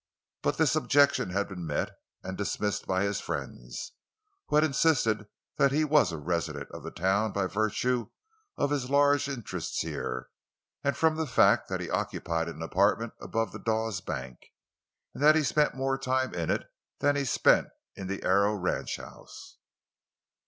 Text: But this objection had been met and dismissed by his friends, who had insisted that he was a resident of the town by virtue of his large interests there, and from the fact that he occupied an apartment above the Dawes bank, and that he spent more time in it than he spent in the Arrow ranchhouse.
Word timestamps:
But 0.41 0.57
this 0.57 0.75
objection 0.75 1.29
had 1.29 1.47
been 1.47 1.63
met 1.67 1.91
and 2.23 2.35
dismissed 2.35 2.87
by 2.87 3.03
his 3.03 3.19
friends, 3.21 3.91
who 4.47 4.55
had 4.55 4.63
insisted 4.63 5.27
that 5.57 5.71
he 5.71 5.83
was 5.85 6.11
a 6.11 6.17
resident 6.17 6.71
of 6.71 6.81
the 6.81 6.89
town 6.89 7.33
by 7.33 7.45
virtue 7.45 8.09
of 8.57 8.71
his 8.71 8.89
large 8.89 9.29
interests 9.29 9.79
there, 9.83 10.29
and 10.83 10.97
from 10.97 11.17
the 11.17 11.27
fact 11.27 11.69
that 11.69 11.81
he 11.81 11.89
occupied 11.91 12.49
an 12.49 12.63
apartment 12.63 13.13
above 13.21 13.51
the 13.51 13.59
Dawes 13.59 14.01
bank, 14.01 14.39
and 15.13 15.21
that 15.21 15.35
he 15.35 15.43
spent 15.43 15.75
more 15.75 15.99
time 15.99 16.33
in 16.33 16.49
it 16.49 16.63
than 16.97 17.15
he 17.15 17.23
spent 17.23 17.67
in 17.95 18.07
the 18.07 18.23
Arrow 18.23 18.55
ranchhouse. 18.55 19.57